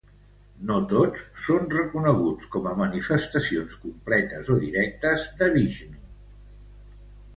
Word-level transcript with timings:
No 0.69 0.77
tots 0.93 1.25
són 1.47 1.67
reconeguts 1.73 2.49
com 2.57 2.69
a 2.71 2.75
manifestacions 2.81 3.77
completes 3.85 4.51
o 4.57 4.61
directes 4.65 5.29
de 5.43 5.51
Vixnu. 5.59 6.01